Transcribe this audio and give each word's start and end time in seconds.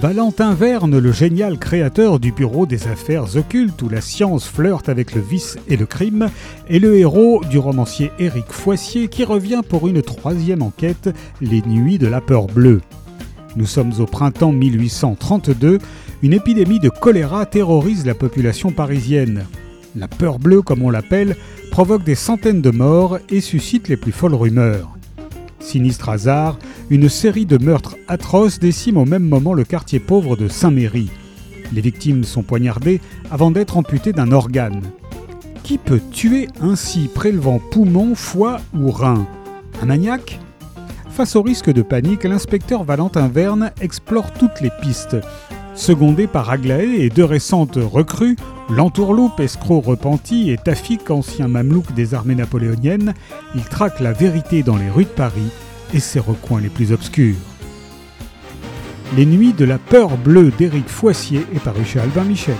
Valentin 0.00 0.54
Verne, 0.54 0.98
le 0.98 1.12
génial 1.12 1.58
créateur 1.58 2.18
du 2.18 2.32
Bureau 2.32 2.64
des 2.64 2.88
affaires 2.88 3.36
occultes 3.36 3.82
où 3.82 3.90
la 3.90 4.00
science 4.00 4.48
flirte 4.48 4.88
avec 4.88 5.14
le 5.14 5.20
vice 5.20 5.58
et 5.68 5.76
le 5.76 5.84
crime, 5.84 6.30
est 6.68 6.78
le 6.78 6.96
héros 6.96 7.42
du 7.50 7.58
romancier 7.58 8.10
Éric 8.18 8.50
Foissier 8.50 9.08
qui 9.08 9.24
revient 9.24 9.60
pour 9.68 9.88
une 9.88 10.02
troisième 10.02 10.62
enquête, 10.62 11.10
Les 11.40 11.60
Nuits 11.62 11.98
de 11.98 12.06
la 12.06 12.20
peur 12.22 12.46
bleue. 12.46 12.80
Nous 13.54 13.66
sommes 13.66 13.92
au 13.98 14.06
printemps 14.06 14.52
1832, 14.52 15.78
une 16.22 16.32
épidémie 16.32 16.80
de 16.80 16.88
choléra 16.88 17.44
terrorise 17.44 18.06
la 18.06 18.14
population 18.14 18.70
parisienne. 18.70 19.44
La 19.94 20.08
peur 20.08 20.38
bleue, 20.38 20.62
comme 20.62 20.82
on 20.82 20.90
l'appelle, 20.90 21.36
provoque 21.70 22.04
des 22.04 22.14
centaines 22.14 22.62
de 22.62 22.70
morts 22.70 23.18
et 23.28 23.42
suscite 23.42 23.88
les 23.88 23.98
plus 23.98 24.12
folles 24.12 24.34
rumeurs. 24.34 24.96
Sinistre 25.62 26.08
hasard, 26.08 26.58
une 26.90 27.08
série 27.08 27.46
de 27.46 27.56
meurtres 27.56 27.96
atroces 28.08 28.58
décime 28.58 28.96
au 28.96 29.04
même 29.04 29.26
moment 29.26 29.54
le 29.54 29.64
quartier 29.64 30.00
pauvre 30.00 30.36
de 30.36 30.48
Saint-Méry. 30.48 31.08
Les 31.72 31.80
victimes 31.80 32.24
sont 32.24 32.42
poignardées 32.42 33.00
avant 33.30 33.50
d'être 33.50 33.76
amputées 33.76 34.12
d'un 34.12 34.32
organe. 34.32 34.82
Qui 35.62 35.78
peut 35.78 36.00
tuer 36.10 36.48
ainsi 36.60 37.08
prélevant 37.14 37.60
poumon, 37.70 38.14
foie 38.14 38.60
ou 38.74 38.90
rein? 38.90 39.26
Un 39.80 39.86
maniaque? 39.86 40.40
Face 41.08 41.36
au 41.36 41.42
risque 41.42 41.72
de 41.72 41.82
panique, 41.82 42.24
l'inspecteur 42.24 42.84
Valentin 42.84 43.28
Verne 43.28 43.70
explore 43.80 44.32
toutes 44.32 44.60
les 44.60 44.70
pistes. 44.80 45.16
Secondé 45.74 46.26
par 46.26 46.50
Aglaé 46.50 47.00
et 47.00 47.08
deux 47.08 47.24
récentes 47.24 47.78
recrues, 47.80 48.36
l'entourloupe, 48.68 49.40
escroc 49.40 49.80
repenti 49.80 50.50
et 50.50 50.58
Tafik, 50.58 51.10
ancien 51.10 51.48
mamelouk 51.48 51.92
des 51.94 52.14
armées 52.14 52.34
napoléoniennes, 52.34 53.14
il 53.54 53.64
traque 53.64 54.00
la 54.00 54.12
vérité 54.12 54.62
dans 54.62 54.76
les 54.76 54.90
rues 54.90 55.04
de 55.04 55.08
Paris 55.08 55.50
et 55.94 56.00
ses 56.00 56.20
recoins 56.20 56.60
les 56.60 56.68
plus 56.68 56.92
obscurs. 56.92 57.36
Les 59.16 59.26
nuits 59.26 59.54
de 59.54 59.64
la 59.64 59.78
peur 59.78 60.16
bleue 60.18 60.52
d'Éric 60.56 60.88
Foissier 60.88 61.46
est 61.54 61.62
paru 61.62 61.84
chez 61.84 62.00
Albin 62.00 62.24
Michel. 62.24 62.56